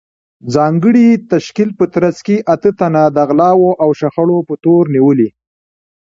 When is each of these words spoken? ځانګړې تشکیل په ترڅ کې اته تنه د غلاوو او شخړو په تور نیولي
ځانګړې 0.53 1.07
تشکیل 1.31 1.69
په 1.79 1.85
ترڅ 1.93 2.17
کې 2.27 2.35
اته 2.53 2.69
تنه 2.79 3.03
د 3.15 3.17
غلاوو 3.29 3.69
او 3.83 3.89
شخړو 3.99 4.37
په 4.47 4.53
تور 4.63 4.83
نیولي 4.95 5.29